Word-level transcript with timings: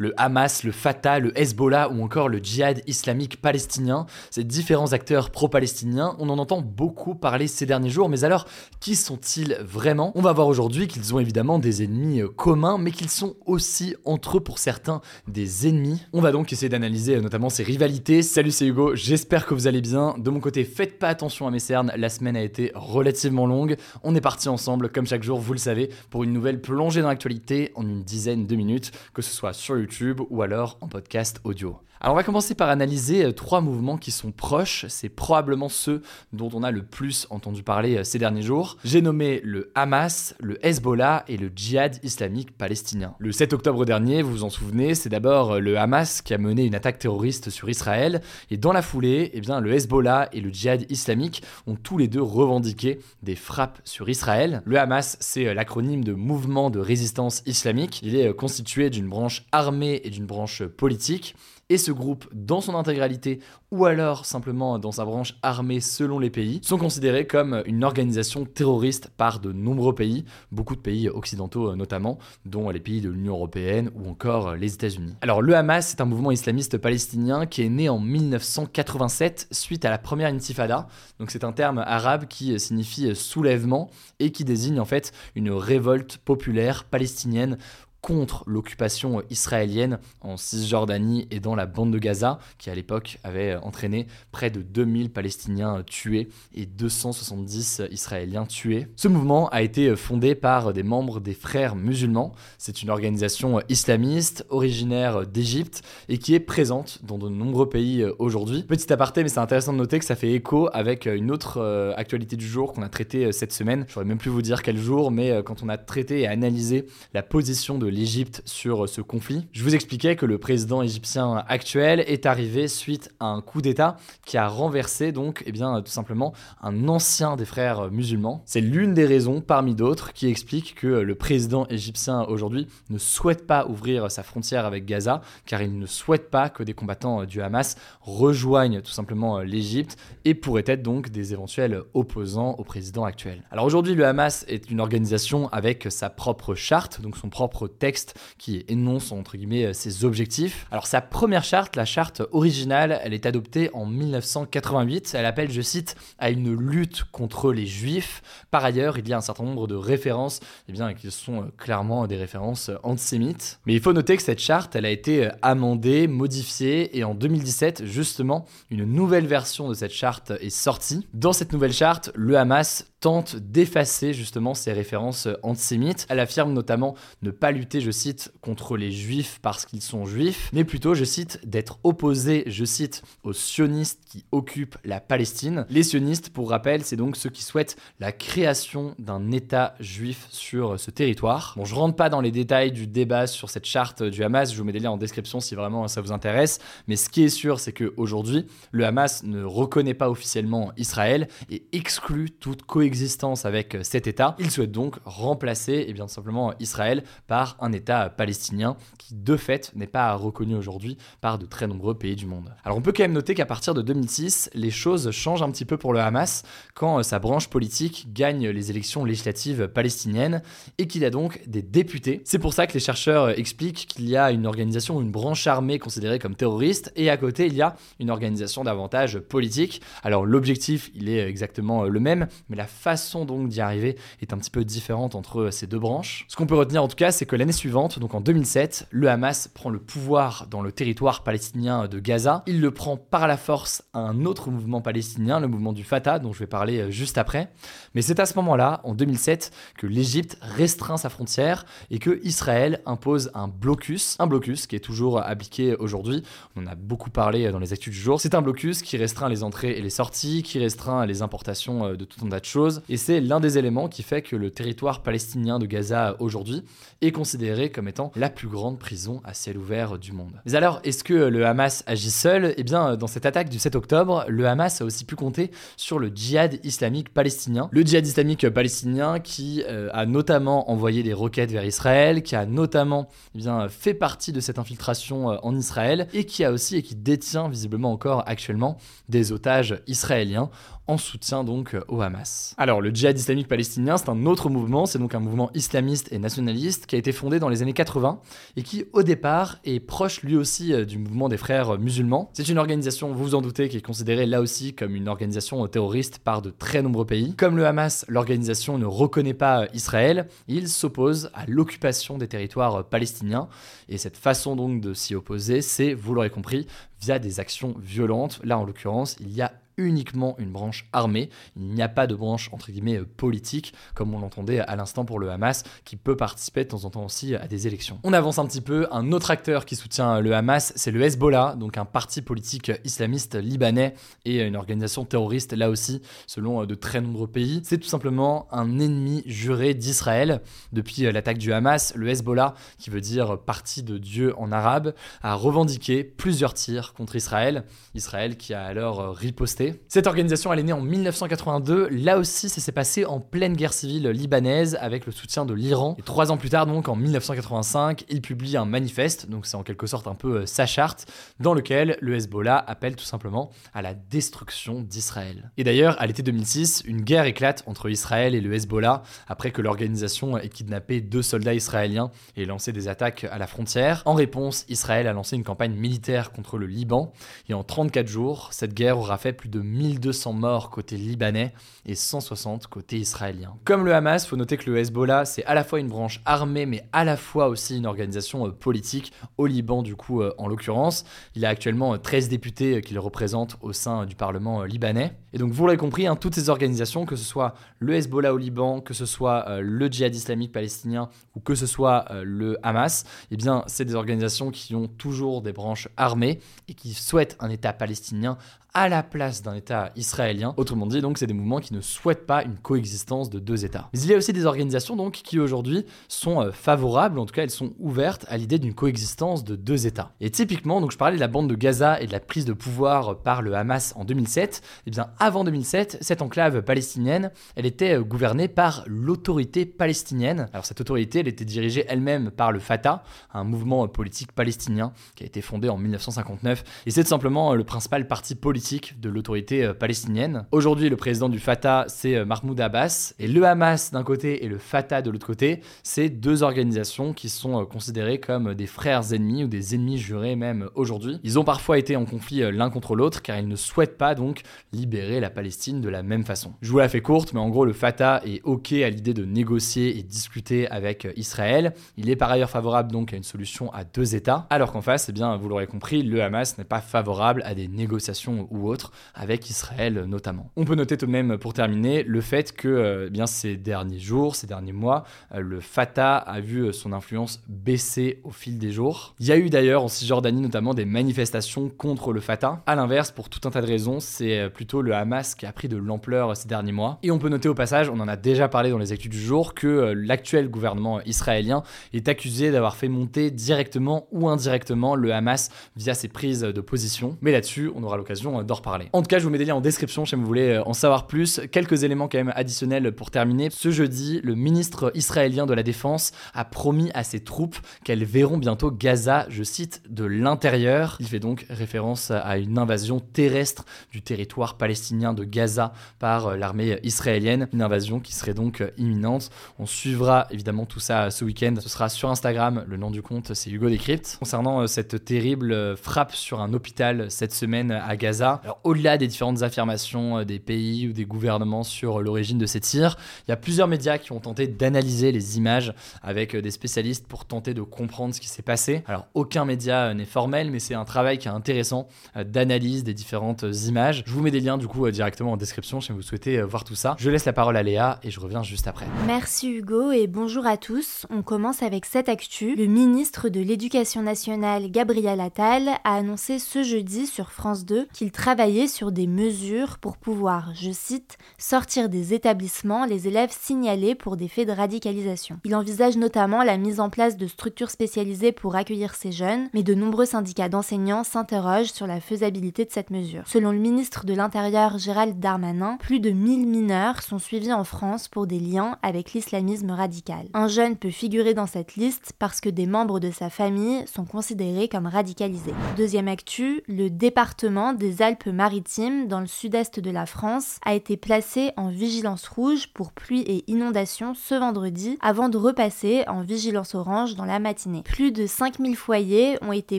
Le 0.00 0.14
Hamas, 0.16 0.64
le 0.64 0.72
Fatah, 0.72 1.18
le 1.18 1.38
Hezbollah 1.38 1.90
ou 1.90 2.02
encore 2.02 2.30
le 2.30 2.38
djihad 2.38 2.82
islamique 2.86 3.40
palestinien, 3.40 4.06
ces 4.30 4.44
différents 4.44 4.94
acteurs 4.94 5.28
pro-palestiniens, 5.30 6.16
on 6.18 6.30
en 6.30 6.38
entend 6.38 6.62
beaucoup 6.62 7.14
parler 7.14 7.46
ces 7.46 7.66
derniers 7.66 7.90
jours, 7.90 8.08
mais 8.08 8.24
alors 8.24 8.46
qui 8.80 8.96
sont-ils 8.96 9.58
vraiment? 9.62 10.12
On 10.14 10.22
va 10.22 10.32
voir 10.32 10.48
aujourd'hui 10.48 10.88
qu'ils 10.88 11.14
ont 11.14 11.20
évidemment 11.20 11.58
des 11.58 11.84
ennemis 11.84 12.22
euh, 12.22 12.28
communs, 12.28 12.78
mais 12.78 12.92
qu'ils 12.92 13.10
sont 13.10 13.36
aussi 13.44 13.94
entre 14.06 14.38
eux 14.38 14.40
pour 14.40 14.58
certains 14.58 15.02
des 15.28 15.68
ennemis. 15.68 16.00
On 16.14 16.22
va 16.22 16.32
donc 16.32 16.50
essayer 16.50 16.70
d'analyser 16.70 17.16
euh, 17.16 17.20
notamment 17.20 17.50
ces 17.50 17.62
rivalités. 17.62 18.22
Salut 18.22 18.52
c'est 18.52 18.66
Hugo, 18.66 18.94
j'espère 18.94 19.44
que 19.44 19.52
vous 19.52 19.66
allez 19.66 19.82
bien. 19.82 20.14
De 20.16 20.30
mon 20.30 20.40
côté, 20.40 20.64
faites 20.64 20.98
pas 20.98 21.08
attention 21.08 21.46
à 21.46 21.50
mes 21.50 21.58
cernes, 21.58 21.92
la 21.94 22.08
semaine 22.08 22.36
a 22.36 22.42
été 22.42 22.72
relativement 22.74 23.46
longue. 23.46 23.76
On 24.02 24.14
est 24.14 24.22
parti 24.22 24.48
ensemble, 24.48 24.88
comme 24.88 25.06
chaque 25.06 25.22
jour, 25.22 25.38
vous 25.38 25.52
le 25.52 25.58
savez, 25.58 25.90
pour 26.08 26.24
une 26.24 26.32
nouvelle 26.32 26.62
plongée 26.62 27.02
dans 27.02 27.08
l'actualité 27.08 27.70
en 27.74 27.82
une 27.82 28.02
dizaine 28.02 28.46
de 28.46 28.56
minutes, 28.56 28.92
que 29.12 29.20
ce 29.20 29.30
soit 29.30 29.52
sur 29.52 29.76
YouTube, 29.76 29.89
ou 30.30 30.42
alors 30.42 30.78
en 30.80 30.88
podcast 30.88 31.40
audio. 31.44 31.80
Alors 32.02 32.14
on 32.14 32.16
va 32.16 32.22
commencer 32.22 32.54
par 32.54 32.70
analyser 32.70 33.26
euh, 33.26 33.32
trois 33.32 33.60
mouvements 33.60 33.98
qui 33.98 34.10
sont 34.10 34.32
proches, 34.32 34.86
c'est 34.88 35.10
probablement 35.10 35.68
ceux 35.68 36.00
dont 36.32 36.48
on 36.54 36.62
a 36.62 36.70
le 36.70 36.82
plus 36.82 37.26
entendu 37.28 37.62
parler 37.62 37.98
euh, 37.98 38.04
ces 38.04 38.18
derniers 38.18 38.40
jours. 38.40 38.78
J'ai 38.84 39.02
nommé 39.02 39.42
le 39.44 39.70
Hamas, 39.74 40.34
le 40.40 40.64
Hezbollah 40.64 41.26
et 41.28 41.36
le 41.36 41.52
djihad 41.54 42.02
islamique 42.02 42.56
palestinien. 42.56 43.14
Le 43.18 43.32
7 43.32 43.52
octobre 43.52 43.84
dernier, 43.84 44.22
vous 44.22 44.30
vous 44.30 44.44
en 44.44 44.48
souvenez, 44.48 44.94
c'est 44.94 45.10
d'abord 45.10 45.52
euh, 45.52 45.58
le 45.58 45.78
Hamas 45.78 46.22
qui 46.22 46.32
a 46.32 46.38
mené 46.38 46.64
une 46.64 46.74
attaque 46.74 46.98
terroriste 46.98 47.50
sur 47.50 47.68
Israël 47.68 48.22
et 48.50 48.56
dans 48.56 48.72
la 48.72 48.80
foulée, 48.80 49.30
eh 49.34 49.42
bien, 49.42 49.60
le 49.60 49.70
Hezbollah 49.70 50.30
et 50.32 50.40
le 50.40 50.48
djihad 50.48 50.90
islamique 50.90 51.42
ont 51.66 51.76
tous 51.76 51.98
les 51.98 52.08
deux 52.08 52.22
revendiqué 52.22 53.00
des 53.22 53.36
frappes 53.36 53.78
sur 53.84 54.08
Israël. 54.08 54.62
Le 54.64 54.78
Hamas, 54.78 55.18
c'est 55.20 55.52
l'acronyme 55.52 56.02
de 56.02 56.14
Mouvement 56.14 56.70
de 56.70 56.80
résistance 56.80 57.42
islamique. 57.44 58.00
Il 58.02 58.16
est 58.16 58.32
constitué 58.32 58.88
d'une 58.88 59.10
branche 59.10 59.44
armée 59.52 60.00
et 60.02 60.08
d'une 60.08 60.24
branche 60.24 60.62
politique 60.64 61.34
et 61.70 61.78
ce 61.78 61.92
groupe 61.92 62.28
dans 62.34 62.60
son 62.60 62.74
intégralité 62.74 63.38
ou 63.70 63.86
alors 63.86 64.26
simplement 64.26 64.78
dans 64.78 64.92
sa 64.92 65.04
branche 65.04 65.36
armée 65.42 65.80
selon 65.80 66.18
les 66.18 66.28
pays 66.28 66.60
sont 66.62 66.76
considérés 66.76 67.26
comme 67.26 67.62
une 67.64 67.84
organisation 67.84 68.44
terroriste 68.44 69.08
par 69.16 69.38
de 69.38 69.52
nombreux 69.52 69.94
pays, 69.94 70.24
beaucoup 70.50 70.74
de 70.74 70.80
pays 70.80 71.08
occidentaux 71.08 71.70
euh, 71.70 71.76
notamment, 71.76 72.18
dont 72.44 72.68
les 72.70 72.80
pays 72.80 73.00
de 73.00 73.08
l'Union 73.08 73.34
européenne 73.34 73.90
ou 73.94 74.10
encore 74.10 74.48
euh, 74.48 74.56
les 74.56 74.74
États-Unis. 74.74 75.14
Alors 75.20 75.40
le 75.40 75.54
Hamas 75.54 75.92
est 75.92 76.00
un 76.00 76.04
mouvement 76.04 76.32
islamiste 76.32 76.78
palestinien 76.78 77.46
qui 77.46 77.62
est 77.62 77.68
né 77.68 77.88
en 77.88 78.00
1987 78.00 79.48
suite 79.52 79.84
à 79.84 79.90
la 79.90 79.98
première 79.98 80.32
intifada. 80.32 80.88
Donc 81.20 81.30
c'est 81.30 81.44
un 81.44 81.52
terme 81.52 81.78
arabe 81.78 82.26
qui 82.26 82.58
signifie 82.58 83.14
soulèvement 83.14 83.88
et 84.18 84.32
qui 84.32 84.44
désigne 84.44 84.80
en 84.80 84.84
fait 84.84 85.12
une 85.36 85.52
révolte 85.52 86.18
populaire 86.18 86.84
palestinienne 86.84 87.56
contre 88.00 88.44
l'occupation 88.46 89.22
israélienne 89.30 89.98
en 90.20 90.36
Cisjordanie 90.36 91.28
et 91.30 91.40
dans 91.40 91.54
la 91.54 91.66
bande 91.66 91.92
de 91.92 91.98
Gaza, 91.98 92.38
qui 92.58 92.70
à 92.70 92.74
l'époque 92.74 93.18
avait 93.24 93.56
entraîné 93.56 94.06
près 94.32 94.50
de 94.50 94.62
2000 94.62 95.10
Palestiniens 95.10 95.82
tués 95.86 96.28
et 96.54 96.66
270 96.66 97.82
Israéliens 97.90 98.46
tués. 98.46 98.86
Ce 98.96 99.08
mouvement 99.08 99.48
a 99.50 99.62
été 99.62 99.94
fondé 99.96 100.34
par 100.34 100.72
des 100.72 100.82
membres 100.82 101.20
des 101.20 101.34
Frères 101.34 101.76
musulmans. 101.76 102.32
C'est 102.58 102.82
une 102.82 102.90
organisation 102.90 103.60
islamiste 103.68 104.46
originaire 104.48 105.26
d'Égypte 105.26 105.82
et 106.08 106.18
qui 106.18 106.34
est 106.34 106.40
présente 106.40 107.00
dans 107.02 107.18
de 107.18 107.28
nombreux 107.28 107.68
pays 107.68 108.04
aujourd'hui. 108.18 108.62
Petit 108.62 108.92
aparté, 108.92 109.22
mais 109.22 109.28
c'est 109.28 109.38
intéressant 109.38 109.72
de 109.72 109.78
noter 109.78 109.98
que 109.98 110.04
ça 110.04 110.16
fait 110.16 110.32
écho 110.32 110.68
avec 110.72 111.06
une 111.06 111.30
autre 111.30 111.58
euh, 111.58 111.92
actualité 111.96 112.36
du 112.36 112.46
jour 112.46 112.72
qu'on 112.72 112.82
a 112.82 112.88
traitée 112.88 113.32
cette 113.32 113.52
semaine. 113.52 113.84
Je 113.88 113.94
saurais 113.94 114.06
même 114.06 114.18
plus 114.18 114.30
vous 114.30 114.42
dire 114.42 114.62
quel 114.62 114.78
jour, 114.78 115.10
mais 115.10 115.30
euh, 115.30 115.42
quand 115.42 115.62
on 115.62 115.68
a 115.68 115.78
traité 115.78 116.20
et 116.20 116.26
analysé 116.26 116.86
la 117.14 117.22
position 117.22 117.78
de 117.78 117.86
l'Égypte 117.90 118.42
sur 118.44 118.88
ce 118.88 119.00
conflit. 119.00 119.46
Je 119.52 119.62
vous 119.62 119.74
expliquais 119.74 120.16
que 120.16 120.26
le 120.26 120.38
président 120.38 120.82
égyptien 120.82 121.44
actuel 121.48 122.00
est 122.06 122.26
arrivé 122.26 122.68
suite 122.68 123.10
à 123.20 123.26
un 123.26 123.40
coup 123.40 123.60
d'État 123.60 123.96
qui 124.24 124.38
a 124.38 124.48
renversé 124.48 125.12
donc 125.12 125.42
eh 125.46 125.52
bien, 125.52 125.82
tout 125.82 125.90
simplement 125.90 126.32
un 126.62 126.88
ancien 126.88 127.36
des 127.36 127.44
frères 127.44 127.90
musulmans. 127.90 128.42
C'est 128.46 128.60
l'une 128.60 128.94
des 128.94 129.06
raisons 129.06 129.40
parmi 129.40 129.74
d'autres 129.74 130.12
qui 130.12 130.28
explique 130.28 130.74
que 130.74 130.86
le 130.86 131.14
président 131.14 131.66
égyptien 131.66 132.22
aujourd'hui 132.22 132.66
ne 132.88 132.98
souhaite 132.98 133.46
pas 133.46 133.66
ouvrir 133.66 134.10
sa 134.10 134.22
frontière 134.22 134.64
avec 134.64 134.86
Gaza 134.86 135.20
car 135.46 135.62
il 135.62 135.78
ne 135.78 135.86
souhaite 135.86 136.30
pas 136.30 136.48
que 136.48 136.62
des 136.62 136.74
combattants 136.74 137.24
du 137.24 137.42
Hamas 137.42 137.76
rejoignent 138.00 138.80
tout 138.80 138.92
simplement 138.92 139.40
l'Égypte 139.40 139.96
et 140.24 140.34
pourraient 140.34 140.64
être 140.66 140.82
donc 140.82 141.10
des 141.10 141.32
éventuels 141.32 141.82
opposants 141.94 142.54
au 142.58 142.64
président 142.64 143.04
actuel. 143.04 143.42
Alors 143.50 143.64
aujourd'hui 143.64 143.94
le 143.94 144.06
Hamas 144.06 144.44
est 144.48 144.70
une 144.70 144.80
organisation 144.80 145.48
avec 145.48 145.86
sa 145.90 146.10
propre 146.10 146.54
charte, 146.54 147.00
donc 147.00 147.16
son 147.16 147.28
propre 147.28 147.66
texte 147.80 148.14
qui 148.38 148.64
énonce 148.68 149.10
entre 149.10 149.36
guillemets 149.36 149.74
ses 149.74 150.04
objectifs. 150.04 150.66
Alors 150.70 150.86
sa 150.86 151.00
première 151.00 151.42
charte, 151.42 151.74
la 151.74 151.84
charte 151.84 152.22
originale, 152.30 153.00
elle 153.02 153.14
est 153.14 153.26
adoptée 153.26 153.70
en 153.72 153.86
1988. 153.86 155.14
Elle 155.14 155.26
appelle, 155.26 155.50
je 155.50 155.60
cite, 155.60 155.96
à 156.18 156.30
une 156.30 156.54
lutte 156.54 157.04
contre 157.10 157.52
les 157.52 157.66
juifs. 157.66 158.22
Par 158.50 158.64
ailleurs, 158.64 158.98
il 158.98 159.08
y 159.08 159.12
a 159.12 159.16
un 159.16 159.22
certain 159.22 159.44
nombre 159.44 159.66
de 159.66 159.74
références, 159.74 160.40
eh 160.68 160.72
bien, 160.72 160.94
qui 160.94 161.10
sont 161.10 161.42
euh, 161.42 161.46
clairement 161.56 162.06
des 162.06 162.16
références 162.16 162.70
antisémites. 162.82 163.60
Mais 163.66 163.74
il 163.74 163.80
faut 163.80 163.92
noter 163.92 164.16
que 164.16 164.22
cette 164.22 164.38
charte, 164.38 164.76
elle 164.76 164.86
a 164.86 164.90
été 164.90 165.26
euh, 165.26 165.30
amendée, 165.42 166.06
modifiée, 166.06 166.96
et 166.98 167.04
en 167.04 167.14
2017, 167.14 167.84
justement, 167.84 168.46
une 168.70 168.84
nouvelle 168.84 169.26
version 169.26 169.68
de 169.68 169.74
cette 169.74 169.92
charte 169.92 170.32
est 170.40 170.50
sortie. 170.50 171.06
Dans 171.14 171.32
cette 171.32 171.52
nouvelle 171.52 171.72
charte, 171.72 172.10
le 172.14 172.38
Hamas 172.38 172.89
tente 173.00 173.36
d'effacer 173.36 174.12
justement 174.12 174.54
ces 174.54 174.72
références 174.72 175.26
antisémites. 175.42 176.06
Elle 176.10 176.20
affirme 176.20 176.52
notamment 176.52 176.94
ne 177.22 177.30
pas 177.30 177.50
lutter, 177.50 177.80
je 177.80 177.90
cite, 177.90 178.32
contre 178.42 178.76
les 178.76 178.92
juifs 178.92 179.38
parce 179.42 179.64
qu'ils 179.64 179.82
sont 179.82 180.04
juifs, 180.04 180.50
mais 180.52 180.64
plutôt, 180.64 180.94
je 180.94 181.04
cite, 181.04 181.40
d'être 181.46 181.78
opposé, 181.82 182.44
je 182.46 182.64
cite, 182.64 183.02
aux 183.24 183.32
sionistes 183.32 184.00
qui 184.06 184.24
occupent 184.32 184.76
la 184.84 185.00
Palestine. 185.00 185.66
Les 185.70 185.82
sionistes, 185.82 186.30
pour 186.30 186.50
rappel, 186.50 186.84
c'est 186.84 186.96
donc 186.96 187.16
ceux 187.16 187.30
qui 187.30 187.42
souhaitent 187.42 187.76
la 187.98 188.12
création 188.12 188.94
d'un 188.98 189.30
État 189.30 189.74
juif 189.80 190.26
sur 190.30 190.78
ce 190.78 190.90
territoire. 190.90 191.54
Bon, 191.56 191.64
je 191.64 191.74
rentre 191.74 191.96
pas 191.96 192.10
dans 192.10 192.20
les 192.20 192.30
détails 192.30 192.72
du 192.72 192.86
débat 192.86 193.26
sur 193.26 193.48
cette 193.48 193.66
charte 193.66 194.02
du 194.02 194.22
Hamas, 194.22 194.52
je 194.52 194.58
vous 194.58 194.64
mets 194.64 194.72
des 194.72 194.80
liens 194.80 194.90
en 194.90 194.98
description 194.98 195.40
si 195.40 195.54
vraiment 195.54 195.88
ça 195.88 196.02
vous 196.02 196.12
intéresse, 196.12 196.58
mais 196.86 196.96
ce 196.96 197.08
qui 197.08 197.22
est 197.22 197.28
sûr, 197.30 197.60
c'est 197.60 197.72
qu'aujourd'hui, 197.72 198.46
le 198.72 198.84
Hamas 198.84 199.22
ne 199.22 199.42
reconnaît 199.42 199.94
pas 199.94 200.10
officiellement 200.10 200.72
Israël 200.76 201.28
et 201.48 201.62
exclut 201.72 202.30
toute 202.30 202.62
coexistence 202.62 202.89
existence 202.90 203.46
avec 203.46 203.76
euh, 203.76 203.84
cet 203.84 204.08
État. 204.08 204.34
Il 204.40 204.50
souhaite 204.50 204.72
donc 204.72 204.96
remplacer 205.04 205.84
eh 205.86 205.92
bien 205.92 206.08
simplement 206.08 206.52
Israël 206.58 207.04
par 207.28 207.56
un 207.60 207.70
État 207.72 208.10
palestinien 208.10 208.76
qui 208.98 209.14
de 209.14 209.36
fait 209.36 209.70
n'est 209.76 209.86
pas 209.86 210.12
reconnu 210.14 210.56
aujourd'hui 210.56 210.98
par 211.20 211.38
de 211.38 211.46
très 211.46 211.68
nombreux 211.68 211.96
pays 211.96 212.16
du 212.16 212.26
monde. 212.26 212.52
Alors 212.64 212.76
on 212.76 212.80
peut 212.80 212.90
quand 212.90 213.04
même 213.04 213.12
noter 213.12 213.36
qu'à 213.36 213.46
partir 213.46 213.74
de 213.74 213.82
2006, 213.82 214.50
les 214.54 214.72
choses 214.72 215.12
changent 215.12 215.42
un 215.42 215.52
petit 215.52 215.64
peu 215.64 215.76
pour 215.76 215.92
le 215.92 216.00
Hamas 216.00 216.42
quand 216.74 216.98
euh, 216.98 217.02
sa 217.04 217.20
branche 217.20 217.46
politique 217.48 218.12
gagne 218.12 218.48
les 218.48 218.70
élections 218.70 219.04
législatives 219.04 219.68
palestiniennes 219.68 220.42
et 220.78 220.88
qu'il 220.88 221.04
a 221.04 221.10
donc 221.10 221.40
des 221.46 221.62
députés. 221.62 222.22
C'est 222.24 222.40
pour 222.40 222.54
ça 222.54 222.66
que 222.66 222.74
les 222.74 222.80
chercheurs 222.80 223.26
euh, 223.26 223.34
expliquent 223.36 223.86
qu'il 223.86 224.08
y 224.08 224.16
a 224.16 224.32
une 224.32 224.46
organisation, 224.46 225.00
une 225.00 225.12
branche 225.12 225.46
armée 225.46 225.78
considérée 225.78 226.18
comme 226.18 226.34
terroriste 226.34 226.92
et 226.96 227.08
à 227.08 227.16
côté 227.16 227.46
il 227.46 227.54
y 227.54 227.62
a 227.62 227.76
une 228.00 228.10
organisation 228.10 228.64
davantage 228.64 229.20
politique. 229.20 229.80
Alors 230.02 230.26
l'objectif 230.26 230.90
il 230.96 231.08
est 231.08 231.28
exactement 231.28 231.84
le 231.84 232.00
même, 232.00 232.26
mais 232.48 232.56
la 232.56 232.66
façon 232.80 233.24
donc 233.24 233.48
d'y 233.48 233.60
arriver 233.60 233.96
est 234.20 234.32
un 234.32 234.38
petit 234.38 234.50
peu 234.50 234.64
différente 234.64 235.14
entre 235.14 235.50
ces 235.50 235.66
deux 235.66 235.78
branches. 235.78 236.24
Ce 236.28 236.36
qu'on 236.36 236.46
peut 236.46 236.56
retenir 236.56 236.82
en 236.82 236.88
tout 236.88 236.96
cas, 236.96 237.12
c'est 237.12 237.26
que 237.26 237.36
l'année 237.36 237.52
suivante, 237.52 237.98
donc 237.98 238.14
en 238.14 238.20
2007, 238.20 238.88
le 238.90 239.08
Hamas 239.08 239.48
prend 239.48 239.70
le 239.70 239.78
pouvoir 239.78 240.46
dans 240.50 240.62
le 240.62 240.72
territoire 240.72 241.22
palestinien 241.22 241.86
de 241.88 241.98
Gaza. 241.98 242.42
Il 242.46 242.60
le 242.60 242.70
prend 242.70 242.96
par 242.96 243.28
la 243.28 243.36
force 243.36 243.82
à 243.92 243.98
un 243.98 244.24
autre 244.24 244.50
mouvement 244.50 244.80
palestinien, 244.80 245.40
le 245.40 245.48
mouvement 245.48 245.72
du 245.72 245.84
Fatah, 245.84 246.18
dont 246.18 246.32
je 246.32 246.38
vais 246.38 246.46
parler 246.46 246.78
euh, 246.78 246.90
juste 246.90 247.18
après. 247.18 247.50
Mais 247.94 248.02
c'est 248.02 248.18
à 248.18 248.26
ce 248.26 248.34
moment-là, 248.36 248.80
en 248.84 248.94
2007, 248.94 249.52
que 249.76 249.86
l'Égypte 249.86 250.38
restreint 250.40 250.96
sa 250.96 251.10
frontière 251.10 251.66
et 251.90 251.98
que 251.98 252.20
Israël 252.24 252.80
impose 252.86 253.30
un 253.34 253.48
blocus, 253.48 254.16
un 254.18 254.26
blocus 254.26 254.66
qui 254.66 254.76
est 254.76 254.80
toujours 254.80 255.20
appliqué 255.20 255.76
aujourd'hui. 255.76 256.22
On 256.56 256.62
en 256.62 256.66
a 256.66 256.74
beaucoup 256.74 257.10
parlé 257.10 257.50
dans 257.50 257.58
les 257.58 257.72
actus 257.72 257.92
du 257.92 258.00
jour. 258.00 258.20
C'est 258.20 258.34
un 258.34 258.42
blocus 258.42 258.82
qui 258.82 258.96
restreint 258.96 259.28
les 259.28 259.42
entrées 259.42 259.72
et 259.72 259.82
les 259.82 259.90
sorties, 259.90 260.42
qui 260.42 260.58
restreint 260.58 261.04
les 261.04 261.22
importations 261.22 261.84
euh, 261.84 261.96
de 261.96 262.04
tout 262.04 262.24
un 262.24 262.28
tas 262.28 262.40
de 262.40 262.44
choses 262.44 262.69
et 262.88 262.96
c'est 262.96 263.20
l'un 263.20 263.40
des 263.40 263.58
éléments 263.58 263.88
qui 263.88 264.02
fait 264.02 264.22
que 264.22 264.36
le 264.36 264.50
territoire 264.50 265.02
palestinien 265.02 265.58
de 265.58 265.66
Gaza 265.66 266.16
aujourd'hui 266.18 266.62
est 267.02 267.12
considéré 267.12 267.70
comme 267.70 267.88
étant 267.88 268.12
la 268.16 268.30
plus 268.30 268.48
grande 268.48 268.78
prison 268.78 269.20
à 269.24 269.34
ciel 269.34 269.58
ouvert 269.58 269.98
du 269.98 270.12
monde. 270.12 270.40
Mais 270.44 270.54
alors, 270.54 270.80
est-ce 270.84 271.04
que 271.04 271.14
le 271.14 271.46
Hamas 271.46 271.82
agit 271.86 272.10
seul? 272.10 272.54
Eh 272.56 272.62
bien, 272.62 272.96
dans 272.96 273.06
cette 273.06 273.26
attaque 273.26 273.48
du 273.48 273.58
7 273.58 273.76
octobre, 273.76 274.24
le 274.28 274.46
Hamas 274.46 274.80
a 274.80 274.84
aussi 274.84 275.04
pu 275.04 275.16
compter 275.16 275.50
sur 275.76 275.98
le 275.98 276.08
djihad 276.08 276.60
islamique 276.64 277.12
palestinien. 277.12 277.68
Le 277.72 277.82
djihad 277.82 278.06
islamique 278.06 278.48
palestinien 278.48 279.18
qui 279.18 279.62
euh, 279.66 279.88
a 279.92 280.06
notamment 280.06 280.70
envoyé 280.70 281.02
des 281.02 281.12
roquettes 281.12 281.52
vers 281.52 281.64
Israël, 281.64 282.22
qui 282.22 282.36
a 282.36 282.46
notamment 282.46 283.08
eh 283.34 283.40
fait 283.68 283.94
partie 283.94 284.32
de 284.32 284.40
cette 284.40 284.58
infiltration 284.58 285.30
euh, 285.30 285.36
en 285.42 285.56
Israël, 285.56 286.08
et 286.12 286.24
qui 286.24 286.44
a 286.44 286.52
aussi 286.52 286.76
et 286.76 286.82
qui 286.82 286.96
détient 286.96 287.48
visiblement 287.48 287.92
encore 287.92 288.24
actuellement 288.26 288.76
des 289.08 289.32
otages 289.32 289.80
israéliens 289.86 290.50
en 290.90 290.98
soutien 290.98 291.44
donc 291.44 291.74
euh, 291.74 291.82
au 291.88 292.00
Hamas. 292.02 292.54
Alors 292.58 292.80
le 292.80 292.90
djihad 292.90 293.16
islamique 293.16 293.46
palestinien, 293.46 293.96
c'est 293.96 294.08
un 294.08 294.26
autre 294.26 294.50
mouvement, 294.50 294.86
c'est 294.86 294.98
donc 294.98 295.14
un 295.14 295.20
mouvement 295.20 295.50
islamiste 295.54 296.12
et 296.12 296.18
nationaliste 296.18 296.86
qui 296.86 296.96
a 296.96 296.98
été 296.98 297.12
fondé 297.12 297.38
dans 297.38 297.48
les 297.48 297.62
années 297.62 297.72
80 297.72 298.20
et 298.56 298.62
qui 298.62 298.84
au 298.92 299.04
départ 299.04 299.58
est 299.64 299.78
proche 299.78 300.22
lui 300.22 300.36
aussi 300.36 300.72
euh, 300.72 300.84
du 300.84 300.98
mouvement 300.98 301.28
des 301.28 301.36
frères 301.36 301.78
musulmans. 301.78 302.30
C'est 302.32 302.48
une 302.48 302.58
organisation, 302.58 303.12
vous 303.12 303.22
vous 303.22 303.34
en 303.36 303.40
doutez, 303.40 303.68
qui 303.68 303.76
est 303.76 303.86
considérée 303.86 304.26
là 304.26 304.40
aussi 304.40 304.74
comme 304.74 304.96
une 304.96 305.08
organisation 305.08 305.64
terroriste 305.68 306.18
par 306.18 306.42
de 306.42 306.50
très 306.50 306.82
nombreux 306.82 307.06
pays. 307.06 307.34
Comme 307.36 307.56
le 307.56 307.66
Hamas, 307.66 308.04
l'organisation 308.08 308.76
ne 308.76 308.86
reconnaît 308.86 309.34
pas 309.34 309.66
Israël, 309.72 310.26
il 310.48 310.68
s'oppose 310.68 311.30
à 311.34 311.44
l'occupation 311.46 312.18
des 312.18 312.26
territoires 312.26 312.84
palestiniens 312.84 313.48
et 313.88 313.96
cette 313.96 314.16
façon 314.16 314.56
donc 314.56 314.80
de 314.80 314.92
s'y 314.92 315.14
opposer, 315.14 315.62
c'est, 315.62 315.94
vous 315.94 316.14
l'aurez 316.14 316.30
compris, 316.30 316.66
via 317.00 317.18
des 317.18 317.40
actions 317.40 317.76
violentes. 317.78 318.40
Là 318.44 318.58
en 318.58 318.64
l'occurrence, 318.64 319.16
il 319.20 319.32
y 319.32 319.40
a 319.40 319.52
uniquement 319.80 320.36
une 320.38 320.52
branche 320.52 320.88
armée. 320.92 321.30
Il 321.56 321.64
n'y 321.68 321.82
a 321.82 321.88
pas 321.88 322.06
de 322.06 322.14
branche 322.14 322.50
entre 322.52 322.70
guillemets 322.70 322.98
euh, 322.98 323.06
politique, 323.16 323.74
comme 323.94 324.14
on 324.14 324.20
l'entendait 324.20 324.60
à 324.60 324.76
l'instant 324.76 325.04
pour 325.04 325.18
le 325.18 325.30
Hamas, 325.30 325.64
qui 325.84 325.96
peut 325.96 326.16
participer 326.16 326.64
de 326.64 326.68
temps 326.68 326.84
en 326.84 326.90
temps 326.90 327.04
aussi 327.04 327.34
à 327.34 327.46
des 327.46 327.66
élections. 327.66 327.98
On 328.04 328.12
avance 328.12 328.38
un 328.38 328.46
petit 328.46 328.60
peu. 328.60 328.86
Un 328.92 329.12
autre 329.12 329.30
acteur 329.30 329.64
qui 329.64 329.76
soutient 329.76 330.20
le 330.20 330.34
Hamas, 330.34 330.72
c'est 330.76 330.90
le 330.90 331.02
Hezbollah, 331.02 331.56
donc 331.58 331.78
un 331.78 331.84
parti 331.84 332.22
politique 332.22 332.70
islamiste 332.84 333.36
libanais 333.36 333.94
et 334.24 334.42
une 334.42 334.56
organisation 334.56 335.04
terroriste 335.04 335.52
là 335.52 335.70
aussi, 335.70 336.02
selon 336.26 336.62
euh, 336.62 336.66
de 336.66 336.74
très 336.74 337.00
nombreux 337.00 337.28
pays. 337.28 337.62
C'est 337.64 337.78
tout 337.78 337.88
simplement 337.88 338.46
un 338.52 338.78
ennemi 338.78 339.22
juré 339.26 339.74
d'Israël. 339.74 340.42
Depuis 340.72 341.06
euh, 341.06 341.12
l'attaque 341.12 341.38
du 341.38 341.52
Hamas, 341.52 341.94
le 341.96 342.08
Hezbollah, 342.08 342.54
qui 342.78 342.90
veut 342.90 343.00
dire 343.00 343.38
parti 343.38 343.82
de 343.82 343.98
Dieu 343.98 344.34
en 344.38 344.52
arabe, 344.52 344.94
a 345.22 345.34
revendiqué 345.34 346.04
plusieurs 346.04 346.54
tirs 346.54 346.92
contre 346.92 347.16
Israël. 347.16 347.64
Israël 347.94 348.36
qui 348.36 348.54
a 348.54 348.64
alors 348.64 349.14
riposté 349.14 349.69
cette 349.88 350.06
organisation, 350.06 350.52
elle 350.52 350.60
est 350.60 350.64
née 350.64 350.72
en 350.72 350.80
1982. 350.80 351.88
Là 351.88 352.18
aussi, 352.18 352.48
ça 352.48 352.60
s'est 352.60 352.72
passé 352.72 353.04
en 353.04 353.20
pleine 353.20 353.54
guerre 353.54 353.72
civile 353.72 354.08
libanaise 354.08 354.78
avec 354.80 355.06
le 355.06 355.12
soutien 355.12 355.44
de 355.44 355.54
l'Iran. 355.54 355.96
Et 355.98 356.02
trois 356.02 356.32
ans 356.32 356.36
plus 356.36 356.50
tard, 356.50 356.66
donc 356.66 356.88
en 356.88 356.96
1985, 356.96 358.04
il 358.08 358.20
publie 358.22 358.56
un 358.56 358.64
manifeste, 358.64 359.28
donc 359.28 359.46
c'est 359.46 359.56
en 359.56 359.62
quelque 359.62 359.86
sorte 359.86 360.06
un 360.06 360.14
peu 360.14 360.38
euh, 360.38 360.46
sa 360.46 360.66
charte, 360.66 361.10
dans 361.38 361.54
lequel 361.54 361.96
le 362.00 362.14
Hezbollah 362.14 362.56
appelle 362.56 362.96
tout 362.96 363.04
simplement 363.04 363.50
à 363.74 363.82
la 363.82 363.94
destruction 363.94 364.82
d'Israël. 364.82 365.50
Et 365.56 365.64
d'ailleurs, 365.64 366.00
à 366.00 366.06
l'été 366.06 366.22
2006, 366.22 366.82
une 366.86 367.02
guerre 367.02 367.24
éclate 367.24 367.62
entre 367.66 367.88
Israël 367.88 368.34
et 368.34 368.40
le 368.40 368.52
Hezbollah 368.54 369.02
après 369.28 369.50
que 369.50 369.62
l'organisation 369.62 370.38
ait 370.38 370.48
kidnappé 370.48 371.00
deux 371.00 371.22
soldats 371.22 371.54
israéliens 371.54 372.10
et 372.36 372.44
lancé 372.44 372.72
des 372.72 372.88
attaques 372.88 373.24
à 373.30 373.38
la 373.38 373.46
frontière. 373.46 374.02
En 374.04 374.14
réponse, 374.14 374.64
Israël 374.68 375.06
a 375.06 375.12
lancé 375.12 375.36
une 375.36 375.44
campagne 375.44 375.74
militaire 375.74 376.32
contre 376.32 376.58
le 376.58 376.66
Liban 376.66 377.12
et 377.48 377.54
en 377.54 377.64
34 377.64 378.06
jours, 378.06 378.48
cette 378.52 378.74
guerre 378.74 378.98
aura 378.98 379.18
fait 379.18 379.32
plus 379.32 379.48
de 379.48 379.59
1200 379.62 380.32
morts 380.32 380.70
côté 380.70 380.96
libanais 380.96 381.52
et 381.86 381.94
160 381.94 382.66
côté 382.66 382.98
israélien. 382.98 383.54
Comme 383.64 383.84
le 383.84 383.94
Hamas, 383.94 384.26
faut 384.26 384.36
noter 384.36 384.56
que 384.56 384.70
le 384.70 384.78
Hezbollah, 384.78 385.24
c'est 385.24 385.44
à 385.44 385.54
la 385.54 385.64
fois 385.64 385.80
une 385.80 385.88
branche 385.88 386.20
armée, 386.24 386.66
mais 386.66 386.84
à 386.92 387.04
la 387.04 387.16
fois 387.16 387.48
aussi 387.48 387.76
une 387.76 387.86
organisation 387.86 388.46
euh, 388.46 388.50
politique, 388.50 389.12
au 389.38 389.46
Liban 389.46 389.82
du 389.82 389.96
coup 389.96 390.22
euh, 390.22 390.34
en 390.38 390.48
l'occurrence. 390.48 391.04
Il 391.34 391.44
a 391.44 391.48
actuellement 391.48 391.96
13 391.98 392.26
euh, 392.26 392.28
députés 392.28 392.80
qu'il 392.80 392.98
représente 392.98 393.56
au 393.60 393.72
sein 393.72 394.06
du 394.06 394.14
Parlement 394.14 394.64
libanais. 394.64 395.16
Et 395.32 395.38
donc 395.38 395.52
vous 395.52 395.66
l'avez 395.66 395.78
compris, 395.78 396.06
hein, 396.06 396.16
toutes 396.16 396.34
ces 396.34 396.48
organisations, 396.48 397.06
que 397.06 397.16
ce 397.16 397.24
soit 397.24 397.54
le 397.78 397.94
Hezbollah 397.94 398.34
au 398.34 398.38
Liban, 398.38 398.80
que 398.80 398.94
ce 398.94 399.06
soit 399.06 399.60
le 399.60 399.86
djihad 399.86 400.14
islamique 400.14 400.52
palestinien 400.52 401.08
ou 401.36 401.40
que 401.40 401.54
ce 401.54 401.66
soit 401.66 402.06
le 402.24 402.58
Hamas, 402.64 403.04
eh 403.30 403.36
bien 403.36 403.62
c'est 403.68 403.84
des 403.84 403.94
organisations 403.94 404.50
qui 404.50 404.74
ont 404.74 404.88
toujours 404.88 405.40
des 405.40 405.52
branches 405.52 405.88
armées 405.96 406.40
et 406.68 406.74
qui 406.74 406.94
souhaitent 406.94 407.36
un 407.38 407.48
État 407.48 407.72
palestinien 407.72 408.38
à 408.74 408.88
la 408.88 409.02
place 409.02 409.42
d'un 409.42 409.54
État 409.54 409.90
israélien. 409.96 410.54
Autrement 410.56 410.86
dit, 410.86 411.00
donc, 411.00 411.18
c'est 411.18 411.26
des 411.26 411.34
mouvements 411.34 411.60
qui 411.60 411.74
ne 411.74 411.80
souhaitent 411.80 412.26
pas 412.26 412.42
une 412.44 412.56
coexistence 412.56 413.30
de 413.30 413.38
deux 413.38 413.64
États. 413.64 413.88
Mais 413.92 414.00
il 414.00 414.06
y 414.06 414.14
a 414.14 414.16
aussi 414.16 414.32
des 414.32 414.46
organisations 414.46 414.96
donc 414.96 415.14
qui 415.14 415.38
aujourd'hui 415.38 415.84
sont 416.08 416.40
euh, 416.40 416.52
favorables, 416.52 417.18
en 417.18 417.26
tout 417.26 417.34
cas 417.34 417.42
elles 417.42 417.50
sont 417.50 417.72
ouvertes 417.78 418.26
à 418.28 418.36
l'idée 418.36 418.58
d'une 418.58 418.74
coexistence 418.74 419.44
de 419.44 419.56
deux 419.56 419.86
États. 419.86 420.12
Et 420.20 420.30
typiquement, 420.30 420.80
donc 420.80 420.92
je 420.92 420.98
parlais 420.98 421.16
de 421.16 421.20
la 421.20 421.28
bande 421.28 421.48
de 421.48 421.54
Gaza 421.54 422.00
et 422.00 422.06
de 422.06 422.12
la 422.12 422.20
prise 422.20 422.44
de 422.44 422.52
pouvoir 422.52 423.18
par 423.18 423.42
le 423.42 423.54
Hamas 423.54 423.92
en 423.96 424.04
2007. 424.04 424.56
Et 424.56 424.82
eh 424.86 424.90
bien 424.90 425.10
avant 425.18 425.44
2007, 425.44 425.98
cette 426.00 426.22
enclave 426.22 426.62
palestinienne, 426.62 427.30
elle 427.56 427.66
était 427.66 427.96
euh, 427.96 428.02
gouvernée 428.02 428.48
par 428.48 428.84
l'autorité 428.86 429.66
palestinienne. 429.66 430.48
Alors 430.52 430.64
cette 430.64 430.80
autorité, 430.80 431.20
elle 431.20 431.28
était 431.28 431.44
dirigée 431.44 431.84
elle-même 431.88 432.30
par 432.30 432.52
le 432.52 432.60
Fatah, 432.60 433.02
un 433.32 433.44
mouvement 433.44 433.86
politique 433.88 434.32
palestinien 434.32 434.92
qui 435.16 435.24
a 435.24 435.26
été 435.26 435.40
fondé 435.40 435.68
en 435.68 435.76
1959. 435.76 436.64
Et 436.86 436.90
c'est 436.90 437.06
simplement 437.06 437.52
euh, 437.52 437.56
le 437.56 437.64
principal 437.64 438.06
parti 438.06 438.34
politique 438.34 438.59
de 438.60 439.08
l'autorité 439.08 439.64
euh, 439.64 439.72
palestinienne. 439.72 440.44
Aujourd'hui, 440.52 440.90
le 440.90 440.96
président 440.96 441.30
du 441.30 441.38
Fatah, 441.38 441.86
c'est 441.88 442.16
euh, 442.16 442.26
Mahmoud 442.26 442.60
Abbas, 442.60 443.14
et 443.18 443.26
le 443.26 443.44
Hamas 443.44 443.90
d'un 443.90 444.02
côté 444.02 444.44
et 444.44 444.48
le 444.48 444.58
Fatah 444.58 445.00
de 445.00 445.10
l'autre 445.10 445.26
côté, 445.26 445.62
c'est 445.82 446.10
deux 446.10 446.42
organisations 446.42 447.14
qui 447.14 447.30
sont 447.30 447.62
euh, 447.62 447.64
considérées 447.64 448.20
comme 448.20 448.54
des 448.54 448.66
frères 448.66 449.14
ennemis 449.14 449.44
ou 449.44 449.48
des 449.48 449.74
ennemis 449.74 449.96
jurés 449.96 450.36
même 450.36 450.68
aujourd'hui. 450.74 451.18
Ils 451.24 451.38
ont 451.38 451.44
parfois 451.44 451.78
été 451.78 451.96
en 451.96 452.04
conflit 452.04 452.42
l'un 452.52 452.68
contre 452.68 452.96
l'autre 452.96 453.22
car 453.22 453.38
ils 453.38 453.48
ne 453.48 453.56
souhaitent 453.56 453.96
pas 453.96 454.14
donc 454.14 454.42
libérer 454.72 455.20
la 455.20 455.30
Palestine 455.30 455.80
de 455.80 455.88
la 455.88 456.02
même 456.02 456.24
façon. 456.24 456.52
Je 456.60 456.70
vous 456.70 456.78
la 456.78 456.88
fais 456.90 457.00
courte, 457.00 457.32
mais 457.32 457.40
en 457.40 457.48
gros, 457.48 457.64
le 457.64 457.72
Fatah 457.72 458.20
est 458.26 458.42
OK 458.44 458.72
à 458.72 458.90
l'idée 458.90 459.14
de 459.14 459.24
négocier 459.24 459.98
et 459.98 460.02
discuter 460.02 460.68
avec 460.68 461.08
Israël. 461.16 461.72
Il 461.96 462.10
est 462.10 462.16
par 462.16 462.30
ailleurs 462.30 462.50
favorable 462.50 462.92
donc 462.92 463.14
à 463.14 463.16
une 463.16 463.22
solution 463.22 463.72
à 463.72 463.84
deux 463.84 464.14
États, 464.14 464.46
alors 464.50 464.72
qu'en 464.72 464.82
face, 464.82 465.08
eh 465.08 465.12
bien, 465.12 465.36
vous 465.36 465.48
l'aurez 465.48 465.66
compris, 465.66 466.02
le 466.02 466.22
Hamas 466.22 466.58
n'est 466.58 466.64
pas 466.64 466.80
favorable 466.80 467.42
à 467.46 467.54
des 467.54 467.68
négociations 467.68 468.49
ou 468.50 468.68
autre, 468.68 468.92
avec 469.14 469.48
Israël 469.48 470.04
notamment. 470.06 470.50
On 470.56 470.64
peut 470.64 470.74
noter 470.74 470.96
tout 470.96 471.06
de 471.06 471.10
même 471.10 471.38
pour 471.38 471.54
terminer 471.54 472.02
le 472.02 472.20
fait 472.20 472.52
que 472.52 472.68
euh, 472.68 473.04
eh 473.06 473.10
bien 473.10 473.26
ces 473.26 473.56
derniers 473.56 473.98
jours, 473.98 474.36
ces 474.36 474.46
derniers 474.46 474.72
mois, 474.72 475.04
euh, 475.34 475.40
le 475.40 475.60
Fatah 475.60 476.16
a 476.16 476.40
vu 476.40 476.66
euh, 476.66 476.72
son 476.72 476.92
influence 476.92 477.42
baisser 477.48 478.20
au 478.24 478.30
fil 478.30 478.58
des 478.58 478.70
jours. 478.70 479.14
Il 479.20 479.26
y 479.26 479.32
a 479.32 479.36
eu 479.36 479.50
d'ailleurs 479.50 479.84
en 479.84 479.88
Cisjordanie 479.88 480.40
notamment 480.40 480.74
des 480.74 480.84
manifestations 480.84 481.68
contre 481.68 482.12
le 482.12 482.20
Fatah. 482.20 482.62
A 482.66 482.74
l'inverse, 482.74 483.10
pour 483.10 483.28
tout 483.28 483.46
un 483.46 483.50
tas 483.50 483.60
de 483.60 483.66
raisons, 483.66 484.00
c'est 484.00 484.50
plutôt 484.50 484.82
le 484.82 484.94
Hamas 484.94 485.34
qui 485.34 485.46
a 485.46 485.52
pris 485.52 485.68
de 485.68 485.76
l'ampleur 485.76 486.36
ces 486.36 486.48
derniers 486.48 486.72
mois. 486.72 486.98
Et 487.02 487.10
on 487.10 487.18
peut 487.18 487.28
noter 487.28 487.48
au 487.48 487.54
passage, 487.54 487.88
on 487.88 488.00
en 488.00 488.08
a 488.08 488.16
déjà 488.16 488.48
parlé 488.48 488.70
dans 488.70 488.78
les 488.78 488.92
actus 488.92 489.10
du 489.10 489.20
jour, 489.20 489.54
que 489.54 489.92
l'actuel 489.96 490.48
gouvernement 490.48 491.00
israélien 491.02 491.62
est 491.92 492.08
accusé 492.08 492.50
d'avoir 492.50 492.76
fait 492.76 492.88
monter 492.88 493.30
directement 493.30 494.06
ou 494.12 494.28
indirectement 494.28 494.94
le 494.94 495.12
Hamas 495.12 495.50
via 495.76 495.94
ses 495.94 496.08
prises 496.08 496.40
de 496.40 496.60
position. 496.60 497.16
Mais 497.20 497.32
là-dessus, 497.32 497.70
on 497.74 497.82
aura 497.82 497.96
l'occasion 497.96 498.39
d'en 498.42 498.54
reparler. 498.54 498.88
En 498.92 499.02
tout 499.02 499.08
cas, 499.08 499.18
je 499.18 499.24
vous 499.24 499.30
mets 499.30 499.38
des 499.38 499.44
liens 499.44 499.56
en 499.56 499.60
description 499.60 500.04
si 500.04 500.14
vous 500.14 500.24
voulez 500.24 500.50
euh, 500.50 500.62
en 500.64 500.72
savoir 500.72 501.06
plus. 501.06 501.40
Quelques 501.50 501.84
éléments 501.84 502.08
quand 502.08 502.18
même 502.18 502.32
additionnels 502.34 502.92
pour 502.92 503.10
terminer. 503.10 503.48
Ce 503.50 503.70
jeudi, 503.70 504.20
le 504.22 504.34
ministre 504.34 504.92
israélien 504.94 505.46
de 505.46 505.54
la 505.54 505.62
Défense 505.62 506.12
a 506.34 506.44
promis 506.44 506.90
à 506.94 507.04
ses 507.04 507.20
troupes 507.20 507.56
qu'elles 507.84 508.04
verront 508.04 508.38
bientôt 508.38 508.70
Gaza, 508.70 509.26
je 509.28 509.42
cite, 509.42 509.82
de 509.88 510.04
l'intérieur. 510.04 510.96
Il 511.00 511.06
fait 511.06 511.18
donc 511.18 511.46
référence 511.50 512.10
à 512.10 512.38
une 512.38 512.58
invasion 512.58 513.00
terrestre 513.00 513.64
du 513.92 514.02
territoire 514.02 514.56
palestinien 514.56 515.12
de 515.12 515.24
Gaza 515.24 515.72
par 515.98 516.28
euh, 516.28 516.36
l'armée 516.36 516.78
israélienne. 516.82 517.48
Une 517.52 517.62
invasion 517.62 518.00
qui 518.00 518.14
serait 518.14 518.34
donc 518.34 518.60
euh, 518.60 518.70
imminente. 518.78 519.30
On 519.58 519.66
suivra 519.66 520.26
évidemment 520.30 520.66
tout 520.66 520.80
ça 520.80 521.10
ce 521.10 521.24
week-end. 521.24 521.54
Ce 521.60 521.68
sera 521.68 521.88
sur 521.88 522.10
Instagram. 522.10 522.64
Le 522.66 522.76
nom 522.76 522.90
du 522.90 523.02
compte, 523.02 523.34
c'est 523.34 523.50
Hugo 523.50 523.68
Decrypt. 523.68 524.16
Concernant 524.18 524.66
cette 524.66 525.04
terrible 525.04 525.76
frappe 525.76 526.12
sur 526.12 526.40
un 526.40 526.52
hôpital 526.52 527.10
cette 527.10 527.32
semaine 527.32 527.70
à 527.72 527.96
Gaza, 527.96 528.29
alors 528.42 528.60
au-delà 528.64 528.98
des 528.98 529.06
différentes 529.06 529.42
affirmations 529.42 530.18
euh, 530.18 530.24
des 530.24 530.38
pays 530.38 530.88
ou 530.88 530.92
des 530.92 531.04
gouvernements 531.04 531.62
sur 531.62 531.98
euh, 531.98 532.02
l'origine 532.02 532.38
de 532.38 532.46
ces 532.46 532.60
tirs, 532.60 532.96
il 533.26 533.30
y 533.30 533.32
a 533.32 533.36
plusieurs 533.36 533.68
médias 533.68 533.98
qui 533.98 534.12
ont 534.12 534.20
tenté 534.20 534.46
d'analyser 534.46 535.12
les 535.12 535.36
images 535.36 535.74
avec 536.02 536.34
euh, 536.34 536.42
des 536.42 536.50
spécialistes 536.50 537.06
pour 537.06 537.24
tenter 537.24 537.54
de 537.54 537.62
comprendre 537.62 538.14
ce 538.14 538.20
qui 538.20 538.28
s'est 538.28 538.42
passé. 538.42 538.82
Alors 538.86 539.06
aucun 539.14 539.44
média 539.44 539.92
n'est 539.94 540.04
formel, 540.04 540.50
mais 540.50 540.58
c'est 540.58 540.74
un 540.74 540.84
travail 540.84 541.18
qui 541.18 541.28
est 541.28 541.30
intéressant 541.30 541.88
d'analyse 542.16 542.84
des 542.84 542.94
différentes 542.94 543.44
images. 543.66 544.02
Je 544.06 544.12
vous 544.12 544.22
mets 544.22 544.30
des 544.30 544.40
liens 544.40 544.58
du 544.58 544.66
coup 544.66 544.88
directement 544.90 545.32
en 545.32 545.36
description 545.36 545.80
si 545.80 545.92
vous 545.92 546.02
souhaitez 546.02 546.40
voir 546.42 546.64
tout 546.64 546.74
ça. 546.74 546.96
Je 546.98 547.10
laisse 547.10 547.24
la 547.24 547.32
parole 547.32 547.56
à 547.56 547.62
Léa 547.62 547.98
et 548.02 548.10
je 548.10 548.20
reviens 548.20 548.42
juste 548.42 548.66
après. 548.66 548.86
Merci 549.06 549.50
Hugo 549.50 549.92
et 549.92 550.06
bonjour 550.06 550.46
à 550.46 550.56
tous. 550.56 551.06
On 551.10 551.22
commence 551.22 551.62
avec 551.62 551.86
cette 551.86 552.08
actu. 552.08 552.54
Le 552.56 552.66
ministre 552.66 553.28
de 553.28 553.40
l'Éducation 553.40 554.02
nationale 554.02 554.70
Gabriel 554.70 555.20
Attal 555.20 555.68
a 555.84 555.94
annoncé 555.94 556.38
ce 556.38 556.62
jeudi 556.62 557.06
sur 557.06 557.30
France 557.30 557.64
2 557.64 557.86
qu'il 557.92 558.12
travailler 558.20 558.68
sur 558.68 558.92
des 558.92 559.06
mesures 559.06 559.78
pour 559.78 559.96
pouvoir, 559.96 560.50
je 560.54 560.70
cite, 560.72 561.16
sortir 561.38 561.88
des 561.88 562.12
établissements 562.12 562.84
les 562.84 563.08
élèves 563.08 563.32
signalés 563.32 563.94
pour 563.94 564.18
des 564.18 564.28
faits 564.28 564.46
de 564.46 564.52
radicalisation. 564.52 565.40
Il 565.46 565.56
envisage 565.56 565.96
notamment 565.96 566.42
la 566.42 566.58
mise 566.58 566.80
en 566.80 566.90
place 566.90 567.16
de 567.16 567.26
structures 567.26 567.70
spécialisées 567.70 568.32
pour 568.32 568.56
accueillir 568.56 568.94
ces 568.94 569.10
jeunes, 569.10 569.48
mais 569.54 569.62
de 569.62 569.72
nombreux 569.72 570.04
syndicats 570.04 570.50
d'enseignants 570.50 571.02
s'interrogent 571.02 571.72
sur 571.72 571.86
la 571.86 571.98
faisabilité 571.98 572.66
de 572.66 572.70
cette 572.70 572.90
mesure. 572.90 573.22
Selon 573.24 573.52
le 573.52 573.58
ministre 573.58 574.04
de 574.04 574.12
l'Intérieur 574.12 574.76
Gérald 574.76 575.18
Darmanin, 575.18 575.78
plus 575.80 575.98
de 575.98 576.10
1000 576.10 576.46
mineurs 576.46 577.00
sont 577.00 577.18
suivis 577.18 577.54
en 577.54 577.64
France 577.64 578.06
pour 578.06 578.26
des 578.26 578.38
liens 578.38 578.76
avec 578.82 579.14
l'islamisme 579.14 579.70
radical. 579.70 580.26
Un 580.34 580.46
jeune 580.46 580.76
peut 580.76 580.90
figurer 580.90 581.32
dans 581.32 581.46
cette 581.46 581.74
liste 581.74 582.12
parce 582.18 582.42
que 582.42 582.50
des 582.50 582.66
membres 582.66 583.00
de 583.00 583.10
sa 583.10 583.30
famille 583.30 583.86
sont 583.86 584.04
considérés 584.04 584.68
comme 584.68 584.86
radicalisés. 584.86 585.54
Deuxième 585.78 586.08
actu, 586.08 586.62
le 586.68 586.90
département 586.90 587.72
des 587.72 588.02
Alpes-Maritimes 588.10 589.06
dans 589.06 589.20
le 589.20 589.28
sud-est 589.28 589.78
de 589.78 589.90
la 589.92 590.04
France 590.04 590.58
a 590.64 590.74
été 590.74 590.96
placé 590.96 591.52
en 591.56 591.68
vigilance 591.68 592.26
rouge 592.26 592.66
pour 592.74 592.90
pluie 592.90 593.20
et 593.20 593.44
inondations 593.46 594.14
ce 594.14 594.34
vendredi 594.34 594.98
avant 595.00 595.28
de 595.28 595.38
repasser 595.38 596.02
en 596.08 596.22
vigilance 596.22 596.74
orange 596.74 597.14
dans 597.14 597.24
la 597.24 597.38
matinée. 597.38 597.82
Plus 597.84 598.10
de 598.10 598.26
5000 598.26 598.74
foyers 598.74 599.38
ont 599.42 599.52
été 599.52 599.78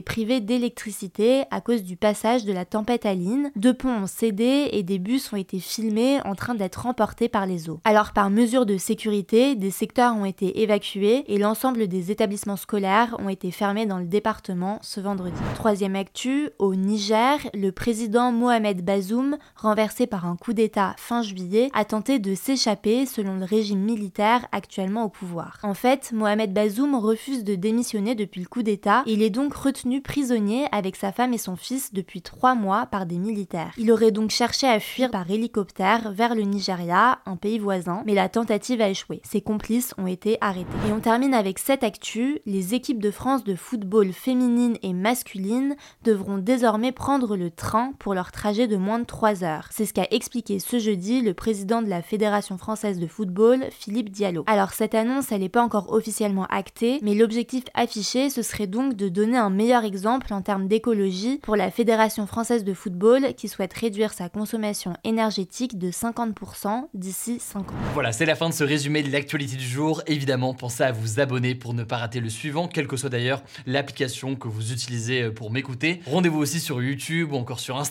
privés 0.00 0.40
d'électricité 0.40 1.44
à 1.50 1.60
cause 1.60 1.82
du 1.82 1.98
passage 1.98 2.46
de 2.46 2.54
la 2.54 2.64
tempête 2.64 3.04
Aline. 3.04 3.50
Deux 3.54 3.74
ponts 3.74 4.04
ont 4.04 4.06
cédé 4.06 4.70
et 4.72 4.82
des 4.82 4.98
bus 4.98 5.30
ont 5.34 5.36
été 5.36 5.58
filmés 5.58 6.18
en 6.24 6.34
train 6.34 6.54
d'être 6.54 6.86
emportés 6.86 7.28
par 7.28 7.44
les 7.44 7.68
eaux. 7.68 7.80
Alors 7.84 8.14
par 8.14 8.30
mesure 8.30 8.64
de 8.64 8.78
sécurité, 8.78 9.56
des 9.56 9.70
secteurs 9.70 10.16
ont 10.16 10.24
été 10.24 10.62
évacués 10.62 11.24
et 11.26 11.36
l'ensemble 11.36 11.86
des 11.86 12.10
établissements 12.10 12.56
scolaires 12.56 13.14
ont 13.18 13.28
été 13.28 13.50
fermés 13.50 13.84
dans 13.84 13.98
le 13.98 14.06
département 14.06 14.78
ce 14.80 15.00
vendredi. 15.00 15.36
Troisième 15.54 15.96
actu, 15.96 16.48
au 16.58 16.74
Niger, 16.74 17.36
le 17.52 17.72
président 17.72 18.21
Mohamed 18.30 18.84
Bazoum, 18.84 19.38
renversé 19.56 20.06
par 20.06 20.26
un 20.26 20.36
coup 20.36 20.52
d'État 20.52 20.94
fin 20.98 21.22
juillet, 21.22 21.70
a 21.74 21.84
tenté 21.84 22.18
de 22.18 22.34
s'échapper 22.34 23.06
selon 23.06 23.36
le 23.36 23.44
régime 23.44 23.80
militaire 23.80 24.46
actuellement 24.52 25.04
au 25.04 25.08
pouvoir. 25.08 25.58
En 25.62 25.74
fait, 25.74 26.12
Mohamed 26.12 26.52
Bazoum 26.52 26.94
refuse 26.94 27.42
de 27.42 27.54
démissionner 27.54 28.14
depuis 28.14 28.40
le 28.40 28.46
coup 28.46 28.62
d'État 28.62 29.02
il 29.06 29.22
est 29.22 29.30
donc 29.30 29.54
retenu 29.54 30.00
prisonnier 30.00 30.66
avec 30.72 30.96
sa 30.96 31.12
femme 31.12 31.32
et 31.32 31.38
son 31.38 31.56
fils 31.56 31.92
depuis 31.92 32.22
trois 32.22 32.54
mois 32.54 32.86
par 32.86 33.06
des 33.06 33.18
militaires. 33.18 33.72
Il 33.78 33.90
aurait 33.90 34.10
donc 34.10 34.30
cherché 34.30 34.66
à 34.66 34.80
fuir 34.80 35.10
par 35.10 35.30
hélicoptère 35.30 36.12
vers 36.12 36.34
le 36.34 36.42
Nigeria, 36.42 37.20
un 37.26 37.36
pays 37.36 37.58
voisin, 37.58 38.02
mais 38.06 38.14
la 38.14 38.28
tentative 38.28 38.80
a 38.80 38.88
échoué. 38.88 39.20
Ses 39.24 39.40
complices 39.40 39.94
ont 39.98 40.06
été 40.06 40.38
arrêtés. 40.40 40.68
Et 40.88 40.92
on 40.92 41.00
termine 41.00 41.34
avec 41.34 41.58
cette 41.58 41.84
actu, 41.84 42.40
les 42.46 42.74
équipes 42.74 43.02
de 43.02 43.10
France 43.10 43.44
de 43.44 43.54
football 43.54 44.12
féminine 44.12 44.76
et 44.82 44.92
masculine 44.92 45.76
devront 46.04 46.38
désormais 46.38 46.92
prendre 46.92 47.36
le 47.36 47.50
train 47.50 47.92
pour 48.02 48.14
leur 48.14 48.32
trajet 48.32 48.66
de 48.66 48.76
moins 48.76 48.98
de 48.98 49.04
3 49.04 49.44
heures. 49.44 49.68
C'est 49.70 49.86
ce 49.86 49.94
qu'a 49.94 50.08
expliqué 50.10 50.58
ce 50.58 50.80
jeudi 50.80 51.22
le 51.22 51.34
président 51.34 51.82
de 51.82 51.88
la 51.88 52.02
Fédération 52.02 52.58
française 52.58 52.98
de 52.98 53.06
football, 53.06 53.66
Philippe 53.70 54.10
Diallo. 54.10 54.42
Alors 54.48 54.72
cette 54.72 54.96
annonce, 54.96 55.30
elle 55.30 55.40
n'est 55.40 55.48
pas 55.48 55.62
encore 55.62 55.92
officiellement 55.92 56.46
actée, 56.46 56.98
mais 57.02 57.14
l'objectif 57.14 57.62
affiché, 57.74 58.28
ce 58.28 58.42
serait 58.42 58.66
donc 58.66 58.96
de 58.96 59.08
donner 59.08 59.38
un 59.38 59.50
meilleur 59.50 59.84
exemple 59.84 60.34
en 60.34 60.42
termes 60.42 60.66
d'écologie 60.66 61.38
pour 61.42 61.54
la 61.54 61.70
Fédération 61.70 62.26
française 62.26 62.64
de 62.64 62.74
football 62.74 63.34
qui 63.36 63.46
souhaite 63.46 63.72
réduire 63.72 64.12
sa 64.12 64.28
consommation 64.28 64.94
énergétique 65.04 65.78
de 65.78 65.92
50% 65.92 66.88
d'ici 66.94 67.38
5 67.38 67.70
ans. 67.70 67.74
Voilà, 67.94 68.10
c'est 68.10 68.26
la 68.26 68.34
fin 68.34 68.48
de 68.48 68.54
ce 68.54 68.64
résumé 68.64 69.04
de 69.04 69.12
l'actualité 69.12 69.56
du 69.56 69.64
jour. 69.64 70.02
Évidemment, 70.08 70.54
pensez 70.54 70.82
à 70.82 70.90
vous 70.90 71.20
abonner 71.20 71.54
pour 71.54 71.72
ne 71.72 71.84
pas 71.84 71.98
rater 71.98 72.18
le 72.18 72.30
suivant, 72.30 72.66
quelle 72.66 72.88
que 72.88 72.96
soit 72.96 73.10
d'ailleurs 73.10 73.44
l'application 73.64 74.34
que 74.34 74.48
vous 74.48 74.72
utilisez 74.72 75.30
pour 75.30 75.52
m'écouter. 75.52 76.00
Rendez-vous 76.06 76.40
aussi 76.40 76.58
sur 76.58 76.82
YouTube 76.82 77.32
ou 77.32 77.36
encore 77.36 77.60
sur 77.60 77.76